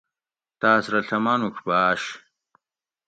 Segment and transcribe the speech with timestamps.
[0.59, 2.01] تاس رہ ڷہ مانوڛ بھاش